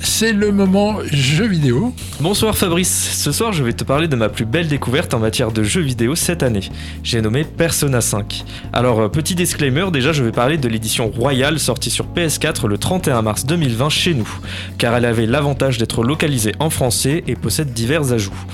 [0.01, 1.95] C'est le moment jeux vidéo.
[2.21, 5.53] Bonsoir Fabrice, ce soir je vais te parler de ma plus belle découverte en matière
[5.53, 6.69] de jeux vidéo cette année.
[7.03, 8.45] J'ai nommé Persona 5.
[8.75, 12.77] Alors euh, petit disclaimer, déjà je vais parler de l'édition royale sortie sur PS4 le
[12.77, 14.29] 31 mars 2020 chez nous,
[14.77, 18.45] car elle avait l'avantage d'être localisée en français et possède divers ajouts.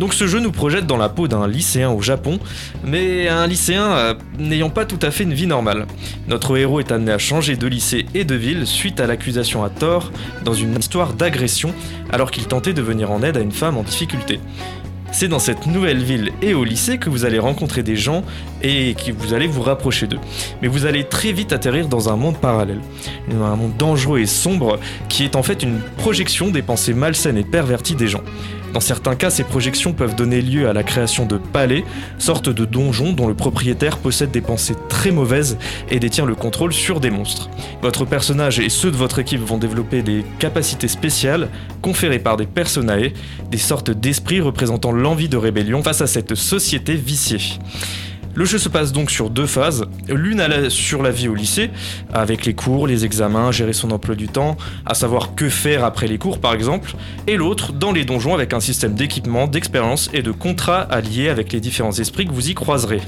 [0.00, 2.38] Donc ce jeu nous projette dans la peau d'un lycéen au Japon,
[2.82, 5.86] mais un lycéen euh, n'ayant pas tout à fait une vie normale.
[6.26, 9.68] Notre héros est amené à changer de lycée et de ville suite à l'accusation à
[9.68, 10.10] tort
[10.42, 11.74] dans une histoire d'agression
[12.10, 14.40] alors qu'il tentait de venir en aide à une femme en difficulté.
[15.12, 18.22] C'est dans cette nouvelle ville et au lycée que vous allez rencontrer des gens
[18.62, 20.20] et que vous allez vous rapprocher d'eux.
[20.62, 22.80] Mais vous allez très vite atterrir dans un monde parallèle.
[23.30, 24.78] Un monde dangereux et sombre
[25.10, 28.22] qui est en fait une projection des pensées malsaines et perverties des gens.
[28.72, 31.84] Dans certains cas, ces projections peuvent donner lieu à la création de palais,
[32.18, 35.58] sortes de donjons dont le propriétaire possède des pensées très mauvaises
[35.90, 37.50] et détient le contrôle sur des monstres.
[37.82, 41.48] Votre personnage et ceux de votre équipe vont développer des capacités spéciales
[41.82, 43.12] conférées par des personae,
[43.50, 47.58] des sortes d'esprits représentant l'envie de rébellion face à cette société viciée.
[48.34, 51.70] Le jeu se passe donc sur deux phases, l'une sur la vie au lycée,
[52.12, 54.56] avec les cours, les examens, gérer son emploi du temps,
[54.86, 56.94] à savoir que faire après les cours par exemple,
[57.26, 61.52] et l'autre dans les donjons avec un système d'équipement, d'expérience et de contrats alliés avec
[61.52, 63.00] les différents esprits que vous y croiserez.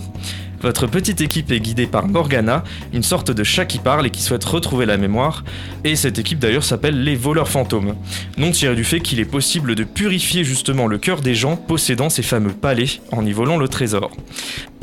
[0.63, 4.23] Votre petite équipe est guidée par Morgana, une sorte de chat qui parle et qui
[4.23, 5.43] souhaite retrouver la mémoire,
[5.83, 7.97] et cette équipe d'ailleurs s'appelle les voleurs fantômes,
[8.39, 12.11] nom tiré du fait qu'il est possible de purifier justement le cœur des gens possédant
[12.11, 14.13] ces fameux palais en y volant le trésor.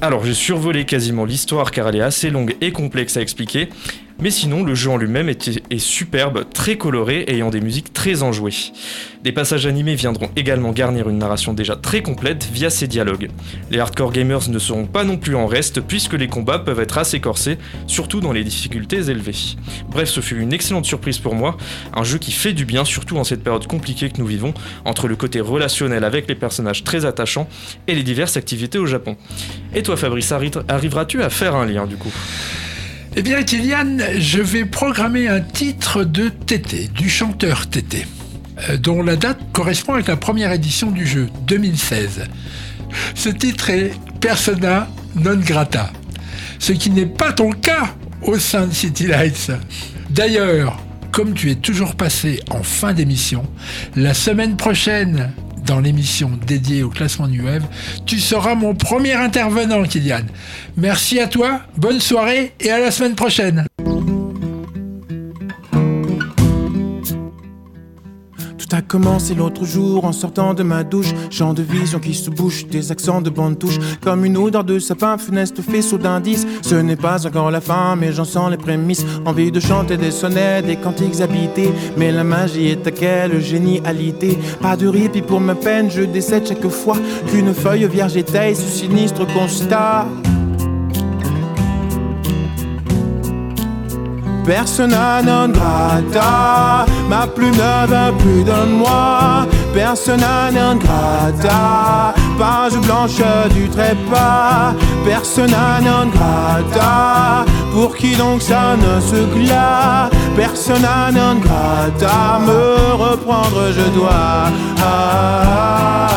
[0.02, 3.70] Alors j'ai survolé quasiment l'histoire car elle est assez longue et complexe à expliquer,
[4.22, 8.53] mais sinon, le jeu en lui-même est, superbe, très coloré, ayant des musiques très enjouées.
[9.24, 13.30] Des passages animés viendront également garnir une narration déjà très complète via ses dialogues.
[13.72, 16.97] Les hardcore gamers ne seront pas non plus en reste, puisque les combats peuvent être
[16.97, 17.57] assez corsés,
[17.88, 19.55] surtout dans les difficultés élevées.
[19.89, 21.57] Bref, ce fut une excellente surprise pour moi,
[21.95, 24.53] un jeu qui fait du bien, surtout en cette période compliquée que nous vivons,
[24.86, 27.47] entre le côté relationnel avec les personnages très attachants
[27.88, 29.17] et les diverses activités au Japon.
[29.74, 32.13] Et toi Fabrice, arriveras-tu à faire un lien du coup?
[33.16, 38.05] Eh bien, Kylian, je vais programmer un titre de Tété, du chanteur Tété,
[38.70, 42.26] euh, dont la date correspond avec la première édition du jeu, 2016.
[43.16, 45.91] Ce titre est Persona non grata,
[46.60, 49.51] ce qui n'est pas ton cas au sein de City Lights.
[50.12, 50.80] D'ailleurs,
[51.12, 53.43] comme tu es toujours passé en fin d'émission,
[53.95, 55.32] la semaine prochaine,
[55.66, 57.68] dans l'émission dédiée au classement New Wave,
[58.05, 60.26] tu seras mon premier intervenant, Kylian.
[60.78, 63.68] Merci à toi, bonne soirée et à la semaine prochaine.
[68.70, 71.13] Tout a commencé l'autre jour en sortant de ma douche.
[71.30, 73.80] Champ de vision qui se bouche, des accents de bande touche.
[74.01, 76.45] Comme une odeur de sapin funeste faisceau d'indices.
[76.61, 79.05] Ce n'est pas encore la fin, mais j'en sens les prémices.
[79.26, 81.72] Envie de chanter des sonnets, des cantiques habités.
[81.97, 84.38] Mais la magie est à quelle génialité.
[84.61, 86.97] Pas de répit pour ma peine, je décède chaque fois
[87.32, 90.05] qu'une feuille vierge étaye ce sinistre constat.
[94.50, 99.45] Persona non grata, ma plume ne va plus de moi.
[99.76, 103.22] Persona non grata, page blanche
[103.54, 104.74] du trépas.
[105.06, 110.10] Persona non grata, pour qui donc ça ne se glace?
[110.36, 114.50] Persona non grata, me reprendre je dois.
[114.84, 116.10] Ah,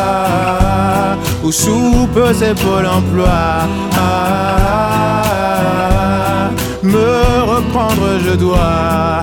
[1.43, 3.67] ou soupe c'est Pôle emploi.
[6.83, 9.21] Me reprendre je dois.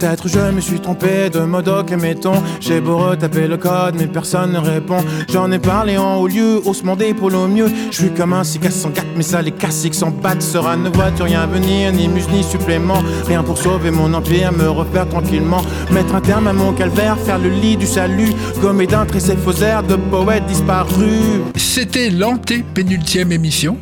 [0.00, 2.42] Peut-être je me suis trompé de modoc, mettons.
[2.58, 5.04] J'ai beau retaper le code, mais personne ne répond.
[5.30, 7.66] J'en ai parlé en haut lieu, demander pour au mieux.
[7.90, 10.40] Je suis comme un 604, mais ça les classiques s'en battent.
[10.40, 13.02] Sera ne vois-tu rien venir, ni muse ni supplément.
[13.26, 15.60] Rien pour sauver mon empire, me refaire tranquillement.
[15.90, 18.32] Mettre un terme à mon calvaire, faire le lit du salut.
[18.62, 19.06] Gommer d'un
[19.62, 21.42] airs de poètes disparus.
[21.56, 23.76] C'était l'anté-pénultième émission.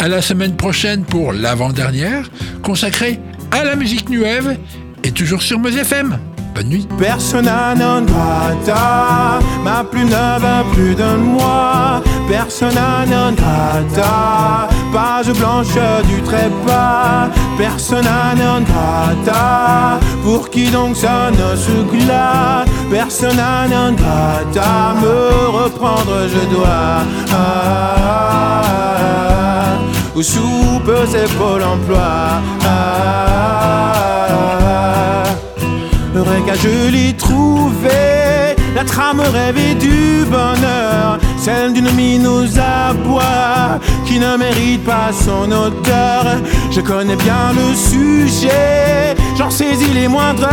[0.00, 2.28] À la semaine prochaine pour l'avant-dernière,
[2.62, 3.18] consacrée
[3.52, 4.58] à la musique nuève
[5.06, 6.18] et toujours sur Meuse FM.
[6.54, 6.88] Bonne nuit.
[6.98, 12.02] Persona non grata, ma plume ne va plus de moi.
[12.28, 15.78] Persona non grata, page blanche
[16.08, 17.28] du trépas.
[17.56, 22.68] Persona non grata, pour qui donc ça ne se glace.
[22.90, 27.04] Persona non grata, me reprendre je dois.
[27.32, 28.56] Ah,
[30.16, 32.40] ou soupe c'est Pôle emploi.
[36.14, 36.22] Le
[36.54, 41.18] je l'ai trouvé, la trame rêvée du bonheur.
[41.46, 46.24] celle d'une mine aux abois qui ne mérite pas son auteur.
[46.70, 50.48] Je connais bien le sujet, j'en saisis les moindres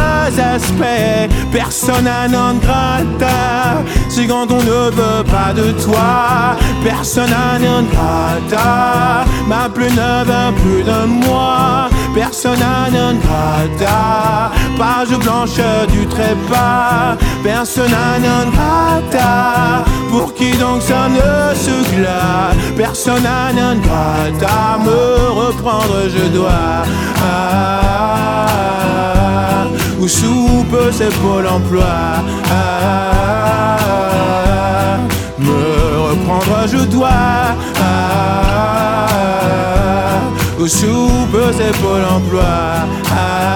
[0.55, 1.29] aspects.
[1.51, 6.55] Persona non grata, c'est quand on ne veut pas de toi.
[6.83, 11.89] Persona non grata, ma plus ne veut plus de moi.
[12.13, 17.17] Persona non grata, page blanche du trépas.
[17.43, 22.55] Persona non grata, pour qui donc ça ne se glace?
[22.77, 25.01] Persona non grata, me
[25.41, 26.85] reprendre je dois.
[27.25, 28.45] Ah,
[29.99, 31.95] ou soupe c'est Pôle emploi?
[32.51, 33.77] Ah,
[35.39, 35.61] me
[36.09, 37.09] reprendre je dois.
[37.81, 38.92] Ah,
[40.63, 43.53] ou soupe c'est Pôle emploi.